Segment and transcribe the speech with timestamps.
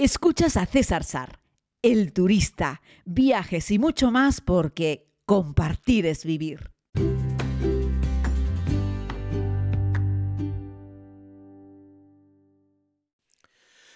[0.00, 1.40] Escuchas a César Sar,
[1.82, 6.70] el turista, viajes y mucho más porque compartir es vivir.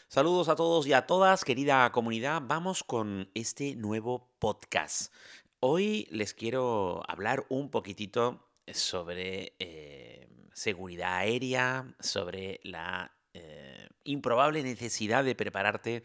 [0.08, 2.42] Saludos a todos y a todas, querida comunidad.
[2.44, 5.14] Vamos con este nuevo podcast.
[5.60, 13.71] Hoy les quiero hablar un poquitito sobre eh, seguridad aérea, sobre la eh,
[14.04, 16.02] improbable necesidad de prepararte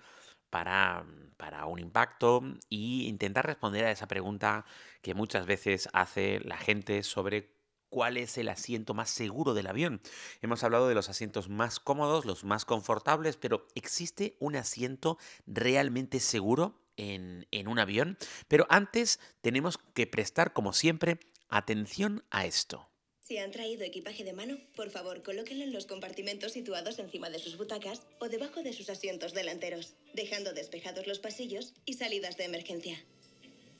[0.49, 1.05] para,
[1.37, 4.65] para un impacto e intentar responder a esa pregunta
[5.01, 7.57] que muchas veces hace la gente sobre
[7.89, 10.01] cuál es el asiento más seguro del avión.
[10.41, 16.19] Hemos hablado de los asientos más cómodos, los más confortables, pero ¿existe un asiento realmente
[16.19, 18.17] seguro en, en un avión?
[18.47, 21.19] Pero antes tenemos que prestar, como siempre,
[21.49, 22.86] atención a esto.
[23.27, 27.39] Si han traído equipaje de mano, por favor colóquenlo en los compartimentos situados encima de
[27.39, 32.45] sus butacas o debajo de sus asientos delanteros, dejando despejados los pasillos y salidas de
[32.45, 33.03] emergencia.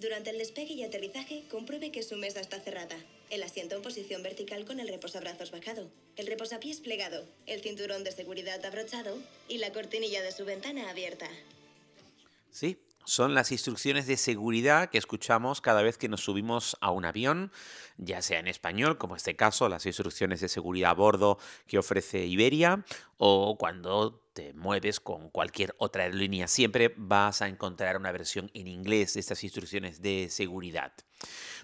[0.02, 2.98] Durante el despegue y aterrizaje, compruebe que su mesa está cerrada,
[3.30, 8.12] el asiento en posición vertical con el reposabrazos bajado, el reposapiés plegado, el cinturón de
[8.12, 11.30] seguridad abrochado y la cortinilla de su ventana abierta.
[12.52, 17.06] Sí, son las instrucciones de seguridad que escuchamos cada vez que nos subimos a un
[17.06, 17.54] avión,
[17.98, 21.78] ya sea en español, como en este caso, las instrucciones de seguridad a bordo que
[21.78, 22.84] ofrece Iberia,
[23.16, 26.48] o cuando te mueves con cualquier otra aerolínea.
[26.48, 30.94] Siempre vas a encontrar una versión en inglés de estas instrucciones de seguridad.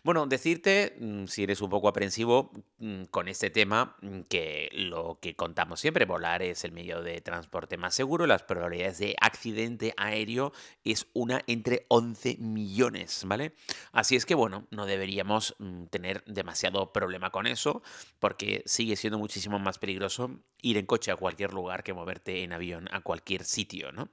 [0.04, 5.20] Bueno, decirte, mm, si eres un poco aprensivo mm, con este tema, mm, que lo
[5.22, 9.94] que contamos siempre, volar es el medio de transporte más seguro, las probabilidades de accidente
[9.96, 10.52] aéreo
[10.84, 13.54] es una entre 11 millones, ¿vale?
[13.92, 15.56] Así es que, bueno, no deberíamos
[15.92, 17.84] tener demasiado problema con eso,
[18.20, 22.54] porque sigue siendo muchísimo más peligroso ir en coche a cualquier lugar que moverte en
[22.54, 24.09] avión a cualquier sitio, ¿no?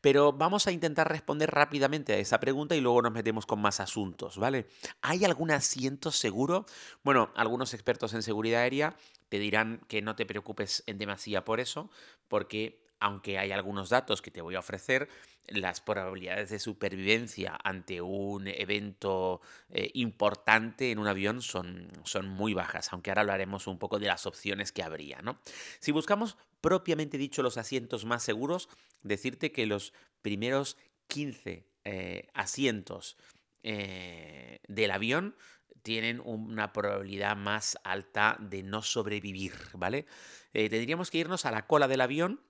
[0.00, 3.80] Pero vamos a intentar responder rápidamente a esa pregunta y luego nos metemos con más
[3.80, 4.68] asuntos, ¿vale?
[5.02, 6.66] ¿Hay algún asiento seguro?
[7.02, 8.96] Bueno, algunos expertos en seguridad aérea
[9.28, 11.90] te dirán que no te preocupes en demasía por eso,
[12.28, 15.08] porque aunque hay algunos datos que te voy a ofrecer,
[15.48, 22.54] las probabilidades de supervivencia ante un evento eh, importante en un avión son, son muy
[22.54, 25.20] bajas, aunque ahora hablaremos un poco de las opciones que habría.
[25.22, 25.40] ¿no?
[25.80, 28.68] Si buscamos propiamente dicho los asientos más seguros,
[29.02, 30.76] decirte que los primeros
[31.06, 33.16] 15 eh, asientos
[33.62, 35.36] eh, del avión
[35.82, 40.06] tienen una probabilidad más alta de no sobrevivir, ¿vale?
[40.52, 42.40] tendríamos que irnos a la cola del avión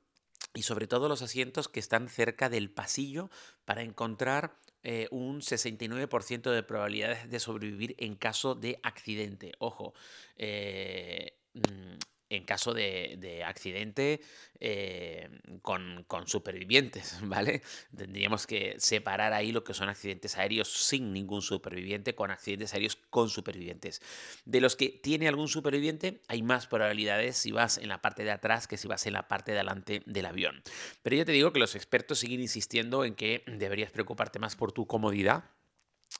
[0.58, 3.30] y sobre todo los asientos que están cerca del pasillo
[3.64, 9.52] para encontrar eh, un 69% de probabilidades de sobrevivir en caso de accidente.
[9.60, 9.94] Ojo,
[10.36, 11.94] eh, mm,
[12.30, 14.20] en caso de, accidente
[14.60, 15.28] eh,
[15.62, 17.62] con, supervivientes, ¿vale?
[17.96, 22.96] Tendríamos que separar ahí lo que son accidentes aéreos sin ningún superviviente con accidentes aéreos
[23.10, 24.02] con supervivientes.
[24.44, 28.30] De los que tiene algún superviviente, hay más probabilidades si vas en la parte de
[28.30, 30.62] atrás que si vas en la parte de adelante del avión.
[31.02, 34.72] Pero yo te digo que los expertos siguen insistiendo en que deberías preocuparte más por
[34.72, 35.44] tu comodidad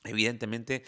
[0.04, 0.84] evidentemente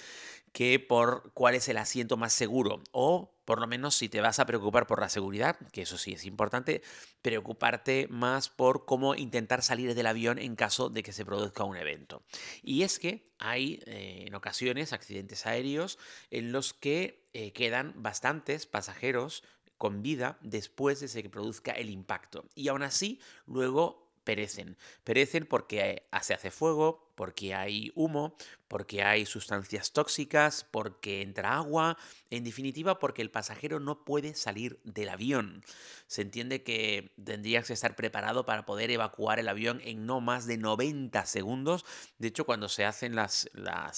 [0.52, 4.38] que por cuál es el asiento más seguro o por lo menos si te vas
[4.38, 6.82] a preocupar por la seguridad, que eso sí es importante,
[7.20, 11.76] preocuparte más por cómo intentar salir del avión en caso de que se produzca un
[11.76, 12.22] evento.
[12.62, 15.98] Y es que hay eh, en ocasiones accidentes aéreos
[16.30, 19.42] en los que eh, quedan bastantes pasajeros
[19.78, 22.44] con vida después de que se produzca el impacto.
[22.54, 24.76] Y aún así, luego perecen.
[25.02, 28.34] Perecen porque se hace fuego, porque hay humo,
[28.66, 31.98] porque hay sustancias tóxicas, porque entra agua,
[32.30, 35.62] en definitiva porque el pasajero no puede salir del avión.
[36.06, 40.46] Se entiende que tendrías que estar preparado para poder evacuar el avión en no más
[40.46, 41.84] de 90 segundos.
[42.16, 43.50] De hecho, cuando se hacen las,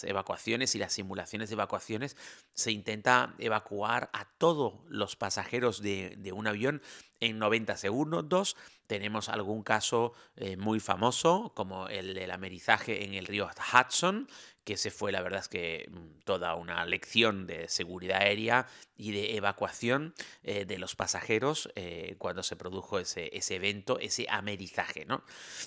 [0.03, 2.17] evacuaciones y las simulaciones de evacuaciones,
[2.55, 6.83] se intenta evacuar a todos los pasajeros de un avión
[7.23, 8.57] en 90 segundos.
[8.89, 14.29] Tenemos algún caso eh, muy famoso, como el del amerizaje en el río Hudson,
[14.65, 18.67] que se fue, la verdad es que mm, toda una lección de seguridad aérea
[18.97, 24.27] y de evacuación eh, de los pasajeros eh, cuando se produjo ese, ese, evento, ese
[24.29, 25.05] amerizaje.
[25.05, 25.25] ¿no?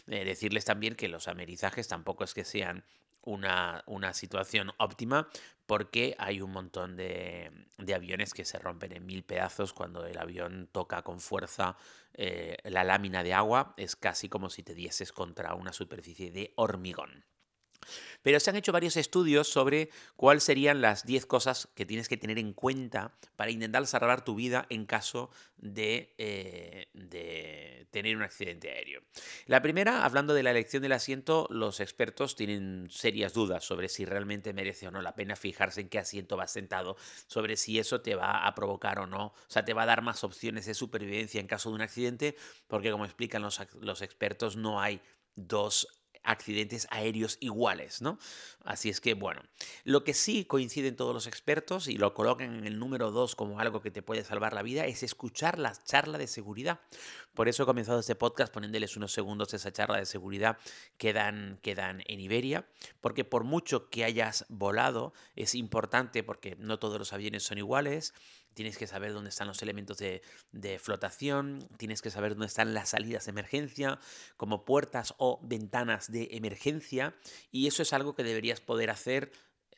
[0.07, 2.83] Decirles también que los amerizajes tampoco es que sean
[3.21, 5.29] una, una, situación óptima
[5.65, 10.17] porque hay un montón de, de, aviones que se rompen en mil pedazos cuando el
[10.17, 11.77] avión toca con fuerza
[12.63, 13.73] la lámina de agua.
[13.77, 17.25] Es casi como si te dieses contra una superficie de hormigón.
[18.21, 22.17] Pero se han hecho varios estudios sobre cuáles serían las 10 cosas que tienes que
[22.17, 28.23] tener en cuenta para intentar salvar tu vida en caso de, eh, de, tener un
[28.23, 29.01] accidente aéreo.
[29.45, 34.05] La primera, hablando de la elección del asiento, los expertos tienen serias dudas sobre si
[34.05, 36.97] realmente merece o no la pena fijarse en qué asiento vas sentado,
[37.27, 40.01] sobre si eso te va a provocar o no, o sea, te va a dar
[40.01, 42.35] más opciones de supervivencia en caso de un accidente,
[42.67, 45.01] porque como explican los, los expertos, no hay
[45.35, 45.87] dos
[46.25, 48.19] accidentes aéreos iguales, ¿no?
[48.63, 49.41] Así es que, bueno,
[49.83, 53.59] lo que sí coinciden todos los expertos y lo colocan en el número dos como
[53.59, 56.79] algo que te puede salvar la vida es escuchar la charla de seguridad.
[57.33, 60.57] Por eso he comenzado este podcast poniéndoles unos segundos esa charla de seguridad
[60.97, 62.67] que dan, que dan en Iberia,
[63.01, 68.13] porque por mucho que hayas volado, es importante porque no todos los aviones son iguales,
[68.55, 70.21] tienes que saber dónde están los elementos de,
[70.79, 73.99] flotación, tienes que saber dónde están las salidas de emergencia,
[74.37, 77.15] como puertas o ventanas de emergencia,
[77.51, 79.31] y eso es algo que deberías poder hacer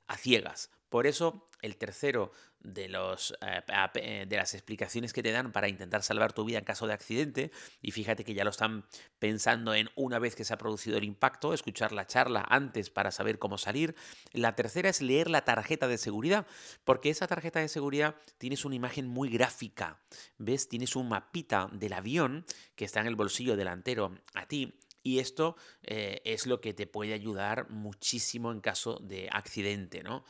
[0.07, 0.69] a ciegas.
[0.89, 3.61] Por eso, el tercero de, los, eh,
[3.95, 6.93] eh, de las explicaciones que te dan para intentar salvar tu vida en caso de
[6.93, 7.51] accidente,
[7.81, 8.85] y fíjate que ya lo están
[9.19, 13.11] pensando en una vez que se ha producido el impacto, escuchar la charla antes para
[13.11, 13.95] saber cómo salir.
[14.33, 16.45] La tercera es leer la tarjeta de seguridad,
[16.83, 19.99] porque esa tarjeta de seguridad tienes una imagen muy gráfica,
[20.37, 20.69] ¿ves?
[20.69, 22.45] Tienes un mapita del avión
[22.75, 26.87] que está en el bolsillo delantero a ti y esto eh, es lo que te
[26.87, 30.25] puede ayudar muchísimo en caso de accidente, ¿no?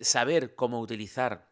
[0.00, 1.48] saber cómo utilizar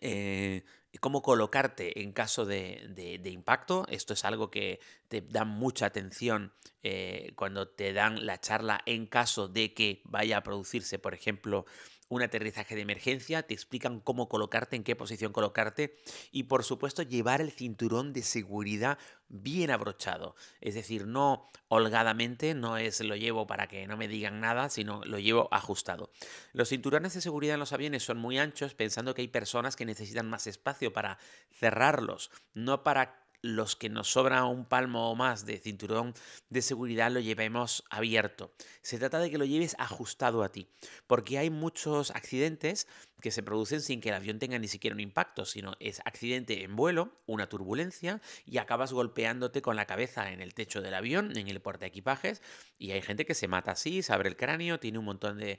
[0.00, 0.64] eh,
[1.00, 3.86] cómo colocarte en caso de, impacto.
[3.88, 6.52] Esto es algo que te da mucha atención
[6.82, 11.66] eh, cuando te dan la charla en caso de que vaya a producirse, por ejemplo,
[12.14, 15.96] un aterrizaje de emergencia, te explican cómo colocarte, en qué posición colocarte
[16.30, 20.36] y por supuesto llevar el cinturón de seguridad bien abrochado.
[20.60, 25.04] Es decir, no holgadamente, no es lo llevo para que no me digan nada, sino
[25.04, 26.10] lo llevo ajustado.
[26.52, 29.84] Los cinturones de seguridad en los aviones son muy anchos pensando que hay personas que
[29.84, 31.18] necesitan más espacio para
[31.50, 36.14] cerrarlos, no para los que nos sobra un palmo o más de cinturón
[36.48, 38.54] de seguridad lo llevemos abierto.
[38.80, 40.66] Se trata de que lo lleves ajustado a ti,
[41.06, 42.88] porque hay muchos accidentes
[43.20, 46.62] que se producen sin que el avión tenga ni siquiera un impacto, sino es accidente
[46.62, 51.36] en vuelo, una turbulencia y acabas golpeándote con la cabeza en el techo del avión,
[51.36, 52.42] en el equipajes
[52.78, 55.58] y hay gente que se mata así, se abre el cráneo, tiene un montón de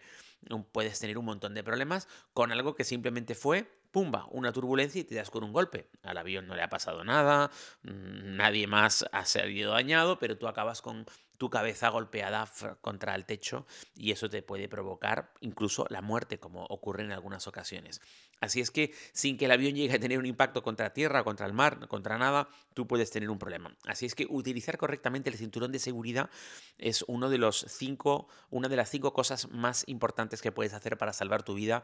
[0.72, 5.06] puedes tener un montón de problemas con algo que simplemente fue pumba, una turbulencia y
[5.06, 5.88] te das con un golpe.
[6.04, 7.50] Al avión no le ha pasado nada,
[7.84, 11.06] mm, nadie más ha sido dañado, pero tú acabas con
[11.38, 12.50] tu cabeza golpeada
[12.82, 13.66] contra el techo
[13.96, 18.02] y eso te puede provocar incluso la muerte, como ocurre en algunas ocasiones.
[18.42, 21.46] Así es que sin que el avión llegue a tener un impacto contra tierra, contra
[21.46, 23.76] el mar, contra nada, tú puedes tener un problema.
[23.86, 26.30] Así es que utilizar correctamente el cinturón de seguridad
[26.78, 30.98] es uno de los cinco, una de las cinco cosas más importantes que puedes hacer
[30.98, 31.84] para salvar tu vida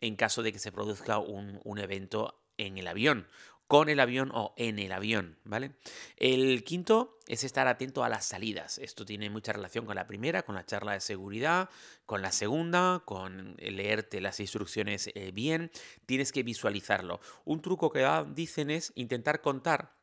[0.00, 3.28] en caso de que se produzca un, un evento en el avión
[3.66, 5.72] con el avión o en el avión, ¿vale?
[6.16, 8.78] El quinto es estar atento a las salidas.
[8.78, 11.70] Esto tiene mucha relación con la primera, con la charla de seguridad,
[12.04, 15.70] con la segunda, con leerte las instrucciones eh, bien.
[16.04, 17.20] Tienes que visualizarlo.
[17.44, 19.96] Un truco que dicen es intentar contar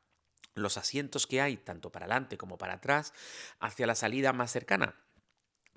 [0.56, 3.14] los asientos que hay, tanto para adelante como para atrás,
[3.60, 4.96] hacia la salida más cercana.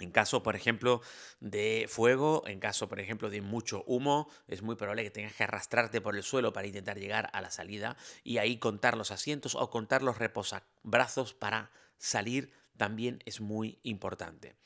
[0.03, 1.01] En caso, por ejemplo,
[1.41, 5.45] de fuego, en caso, por ejemplo, de mucho humo, es muy probable que tengas que
[5.45, 9.55] arrastrarte por el suelo para intentar llegar a la salida y ahí contar los asientos
[9.55, 14.57] o contar los reposabrazos para salir también es muy importante.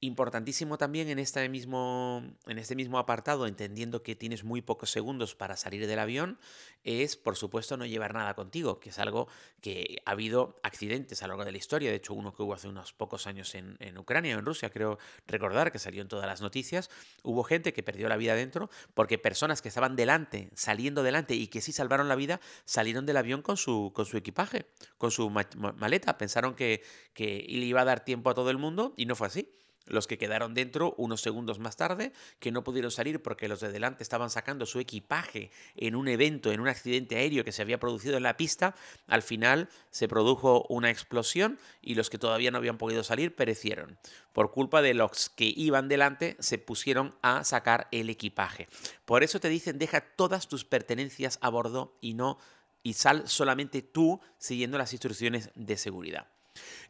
[0.00, 5.34] Importantísimo también en este, mismo, en este mismo apartado, entendiendo que tienes muy pocos segundos
[5.34, 6.38] para salir del avión,
[6.84, 9.26] es por supuesto no llevar nada contigo, que es algo
[9.62, 11.88] que ha habido accidentes a lo largo de la historia.
[11.88, 14.98] De hecho, uno que hubo hace unos pocos años en, en Ucrania en Rusia, creo
[15.26, 16.90] recordar que salió en todas las noticias,
[17.22, 21.46] hubo gente que perdió la vida dentro porque personas que estaban delante, saliendo delante y
[21.46, 24.66] que sí salvaron la vida, salieron del avión con su, con su equipaje,
[24.98, 26.18] con su maleta.
[26.18, 26.82] Pensaron que,
[27.14, 30.06] que le iba a dar tiempo a todo el mundo y no fue así los
[30.06, 34.02] que quedaron dentro unos segundos más tarde, que no pudieron salir porque los de delante
[34.02, 38.16] estaban sacando su equipaje en un evento, en un accidente aéreo que se había producido
[38.16, 38.74] en la pista,
[39.06, 43.98] al final se produjo una explosión y los que todavía no habían podido salir perecieron.
[44.32, 48.68] Por culpa de los que iban delante, se pusieron a sacar el equipaje.
[49.04, 52.38] Por eso te dicen, deja todas tus pertenencias a bordo y no
[52.82, 56.28] y sal solamente tú siguiendo las instrucciones de seguridad.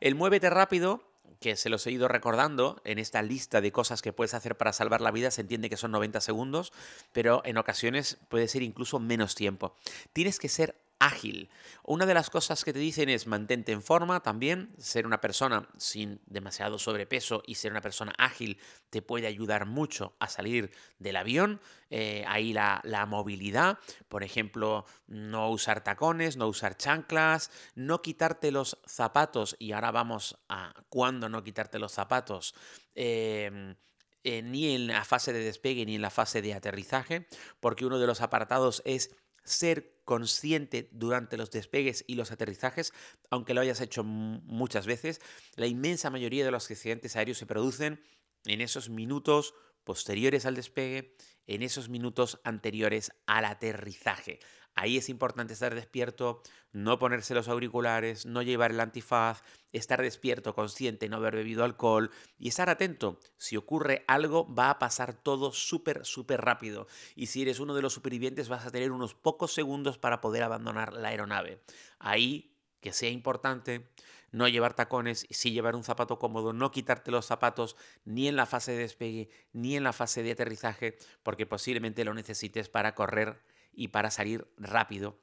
[0.01, 1.03] El muévete rápido
[1.41, 4.73] que se los he ido recordando en esta lista de cosas que puedes hacer para
[4.73, 6.73] salvar la vida, se entiende que son 90 segundos,
[7.13, 9.75] pero en ocasiones puede ser incluso menos tiempo.
[10.13, 11.51] Tienes que ser ágil.
[11.83, 15.69] Una de las cosas que te dicen es mantente en forma también, ser una persona
[15.77, 18.59] sin demasiado sobrepeso y ser una persona ágil
[18.91, 21.61] te puede ayudar mucho a salir del avión.
[21.91, 28.51] Eh, ahí la, la, movilidad, por ejemplo, no usar tacones, no usar chanclas, no quitarte
[28.51, 32.55] los zapatos y ahora vamos a cuándo no quitarte los zapatos.
[32.95, 33.77] Em,
[34.25, 37.29] eh, ni en la fase de despegue ni en la fase de aterrizaje,
[37.61, 39.15] porque uno de los apartados es
[39.47, 42.93] ser consciente durante los despegues y los aterrizajes,
[43.31, 45.21] aunque lo hayas hecho muchas veces,
[45.57, 48.03] la inmensa mayoría de los accidentes aéreos se producen
[48.45, 54.41] en esos minutos posteriores al despegue, en esos minutos anteriores al aterrizaje.
[54.79, 59.43] Ahí es importante estar despierto, no ponerse los auriculares, no llevar el antifaz,
[59.73, 63.19] estar despierto, consciente, no haber bebido alcohol y estar atento.
[63.39, 66.87] Si ocurre algo, va a pasar todo súper, súper rápido.
[67.15, 70.43] Y si eres uno de los supervivientes, vas a tener unos pocos segundos para poder
[70.43, 71.63] abandonar la aeronave.
[71.99, 73.89] Ahí, que sea importante,
[74.31, 78.45] no llevar tacones, sí llevar un zapato cómodo, no quitarte los zapatos ni en la
[78.45, 83.41] fase de despegue ni en la fase de aterrizaje, porque posiblemente lo necesites para correr
[83.77, 85.21] y para salir rápido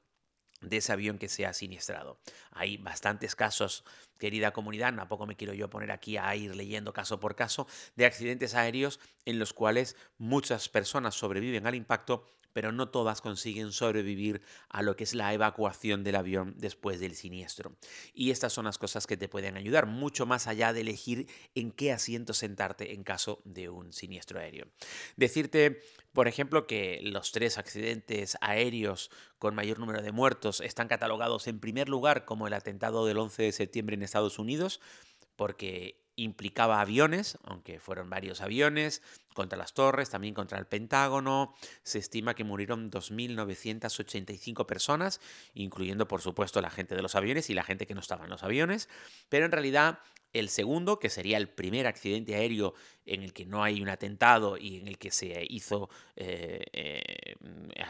[0.62, 2.19] de ese avión que se ha siniestrado.
[2.51, 3.83] Hay bastantes casos,
[4.17, 8.05] querida comunidad, tampoco me quiero yo poner aquí a ir leyendo caso por caso, de
[8.05, 14.41] accidentes aéreos en los cuales muchas personas sobreviven al impacto pero no todas consiguen sobrevivir
[14.69, 17.75] a lo que es la evacuación del avión después del siniestro.
[18.13, 21.72] Y estas son las cosas que te pueden ayudar, mucho más allá de elegir en
[21.72, 24.67] qué asiento sentarte en caso de un siniestro aéreo.
[25.17, 25.81] Decirte,
[26.13, 31.60] por ejemplo, que los tres accidentes aéreos con mayor número de muertos están catalogados en
[31.60, 34.79] primer lugar como el atentado del 11 de septiembre en Estados Unidos,
[35.36, 39.01] porque implicaba aviones, aunque fueron varios aviones,
[39.34, 41.53] contra las torres, también contra el Pentágono.
[41.84, 45.20] Se estima que murieron 2.985 personas,
[45.53, 48.29] incluyendo por supuesto la gente de los aviones y la gente que no estaba en
[48.29, 48.89] los aviones.
[49.29, 50.00] Pero en realidad
[50.34, 52.74] el segundo, que sería el primer accidente aéreo
[53.05, 57.33] en el que no hay un atentado y en el que se hizo, eh, eh,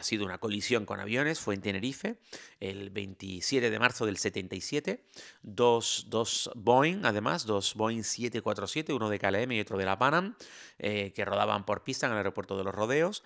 [0.03, 2.17] ha sido una colisión con aviones, fue en Tenerife,
[2.59, 5.01] el 27 de marzo del 77.
[5.43, 10.35] Dos, dos Boeing, además, dos Boeing 747, uno de KLM y otro de la Panam,
[10.77, 13.23] eh, que rodaban por pista en el aeropuerto de los Rodeos.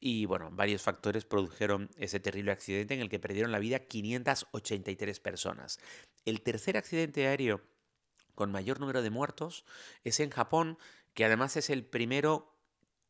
[0.00, 5.20] Y bueno, varios factores produjeron ese terrible accidente en el que perdieron la vida 583
[5.20, 5.78] personas.
[6.24, 7.60] El tercer accidente aéreo
[8.34, 9.66] con mayor número de muertos
[10.04, 10.78] es en Japón,
[11.12, 12.53] que además es el primero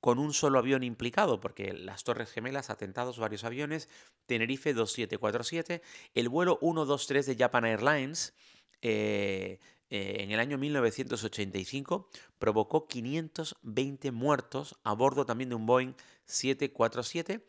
[0.05, 3.89] con un solo avión implicado, porque las Torres Gemelas, atentados, varios aviones,
[4.27, 5.81] Tenerife 2747,
[6.13, 8.35] el vuelo 123 de Japan Airlines,
[8.83, 15.95] eh, eh, en el año 1985 provocó 520 muertos a bordo también de un Boeing
[16.27, 17.41] 747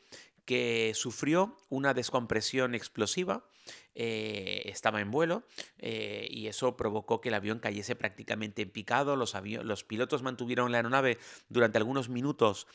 [0.46, 3.46] que sufrió una descompresión explosiva,
[3.96, 5.44] eh, estaba en vuelo
[5.80, 9.16] eh, y eso provocó que el avión cayese prácticamente en picado.
[9.16, 9.34] Los,
[9.64, 11.18] los pilotos mantuvieron la aeronave
[11.50, 12.68] durante algunos minutos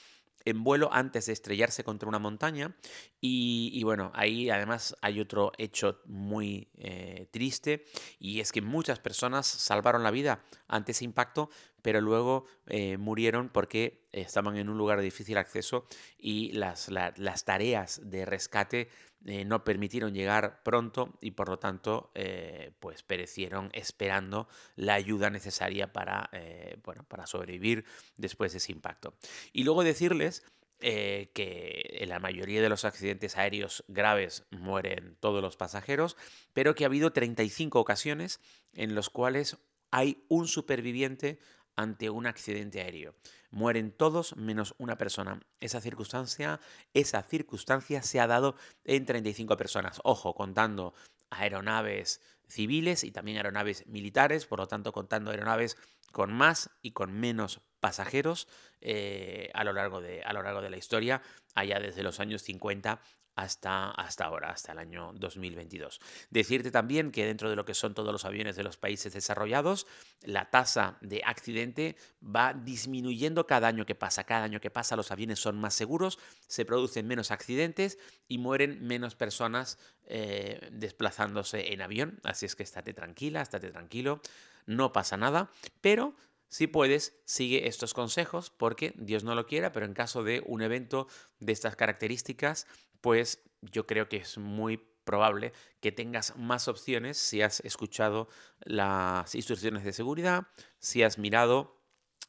[0.44, 2.76] en vuelo antes de estrellarse contra una montaña.
[3.20, 7.84] Y, bueno, ahí además hay otro hecho muy eh, triste
[8.18, 11.50] y es que muchas personas salvaron la vida ante ese impacto,
[11.82, 15.86] pero luego eh, murieron porque estaban en un lugar de difícil acceso
[16.18, 18.88] y las, las tareas de rescate
[19.26, 25.28] eh, no permitieron llegar pronto y por lo tanto eh, pues perecieron esperando la ayuda
[25.28, 27.84] necesaria para, eh, bueno, para sobrevivir
[28.16, 29.14] después de ese impacto.
[29.52, 30.44] Y luego decirles
[30.82, 36.16] que en la mayoría de los accidentes aéreos graves mueren todos los pasajeros,
[36.54, 38.40] pero que ha habido 35 ocasiones
[38.72, 39.58] en las cuales
[39.90, 41.38] hay un superviviente
[41.80, 43.14] ante un accidente aéreo.
[43.50, 45.40] Mueren todos menos una persona.
[45.60, 46.60] Esa circunstancia,
[46.94, 50.00] esa circunstancia se ha dado en 35 personas.
[50.04, 50.94] Ojo, contando
[51.30, 55.76] aeronaves civiles y también aeronaves militares, por lo tanto contando aeronaves
[56.12, 58.48] con más y con menos pasajeros
[58.80, 61.22] eh, a, lo largo de, a lo largo de la historia,
[61.54, 63.00] allá desde los años 50
[63.36, 66.00] hasta, hasta ahora, hasta el año 2022.
[66.30, 69.86] Decirte también que dentro de lo que son todos los aviones de los países desarrollados,
[70.22, 74.24] la tasa de accidente va disminuyendo cada año que pasa.
[74.24, 78.86] Cada año que pasa los aviones son más seguros, se producen menos accidentes y mueren
[78.86, 82.20] menos personas eh, desplazándose en avión.
[82.24, 84.20] Así es que estate tranquila, estate tranquilo,
[84.66, 86.14] no pasa nada, pero
[86.50, 90.62] si puedes, sigue estos consejos porque Dios no lo quiera, pero en caso de un
[90.62, 91.06] evento
[91.38, 92.66] de estas características,
[93.00, 98.28] pues yo creo que es muy probable que tengas más opciones si has escuchado
[98.60, 100.46] las instrucciones de seguridad,
[100.78, 101.80] si has mirado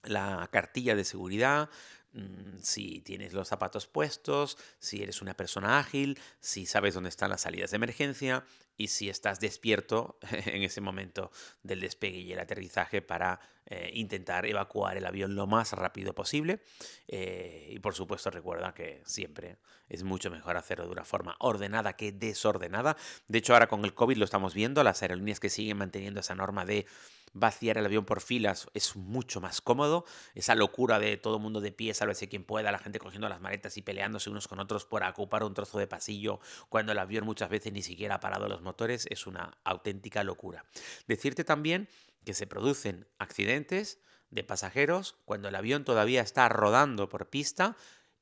[0.04, 1.70] la cartilla de seguridad,
[2.62, 7.42] si tienes los zapatos puestos, si eres una persona ágil, si sabes dónde están las
[7.42, 8.44] salidas de emergencia
[8.78, 11.32] y si estás despierto en ese momento
[11.64, 16.62] del despegue y el aterrizaje para eh, intentar evacuar el avión lo más rápido posible.
[17.08, 21.94] Eh, y por supuesto recuerda que siempre es mucho mejor hacerlo de una forma ordenada
[21.94, 22.98] que desordenada.
[23.28, 26.36] De hecho ahora con el COVID lo estamos viendo, las aerolíneas que siguen manteniendo esa
[26.36, 26.86] norma de
[27.34, 30.06] vaciar el avión por filas es mucho más cómodo.
[30.36, 33.78] Esa locura de todo mundo de pie, sálvese quien pueda, la gente cogiendo las maletas
[33.78, 37.50] y peleándose unos con otros por ocupar un trozo de pasillo cuando el avión muchas
[37.50, 40.66] veces ni siquiera ha parado los motores es una auténtica locura.
[41.08, 41.88] Decirte también
[42.26, 47.76] que se producen accidentes de pasajeros cuando el avión todavía está rodando por pista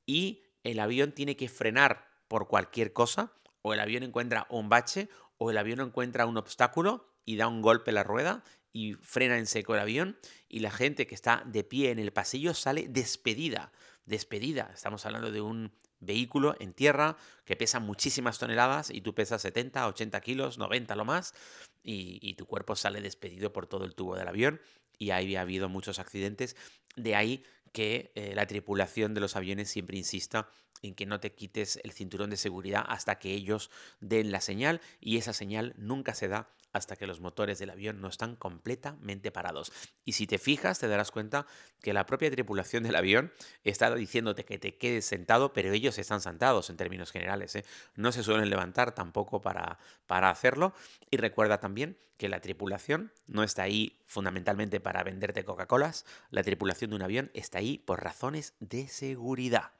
[0.06, 5.08] y el avión tiene que frenar por cualquier cosa, o el avión encuentra un bache,
[5.38, 9.38] o el avión encuentra un obstáculo y da un golpe a la rueda y frena
[9.38, 12.86] en seco el avión y la gente que está de pie en el pasillo sale
[12.88, 13.72] despedida,
[14.04, 14.70] despedida.
[14.74, 19.86] Estamos hablando de un vehículo en tierra que pesa muchísimas toneladas y tú pesas 70,
[19.86, 21.34] 80 kilos, 90 lo más
[21.82, 24.60] y, tu cuerpo sale despedido por todo el tubo del avión
[24.98, 26.56] y ahí ha habido muchos accidentes.
[26.96, 30.48] De ahí que eh, la tripulación de los aviones siempre insista
[30.82, 34.80] en que no te quites el cinturón de seguridad hasta que ellos den la señal
[35.00, 39.30] y esa señal nunca se da hasta que los motores del avión no están completamente
[39.30, 39.72] parados.
[40.04, 41.46] Y si te fijas, te darás cuenta
[41.82, 43.32] que la propia tripulación del avión
[43.64, 47.56] está diciéndote que te quedes sentado, pero ellos están sentados en términos generales.
[47.56, 47.64] ¿eh?
[47.96, 50.72] No se suelen levantar tampoco para, para hacerlo.
[51.10, 56.04] Y recuerda también que la tripulación no está ahí fundamentalmente para venderte Coca-Colas.
[56.30, 59.72] La tripulación de un avión está ahí por razones de seguridad.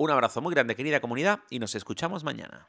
[0.00, 2.68] Un abrazo muy grande, querida comunidad, y nos escuchamos mañana.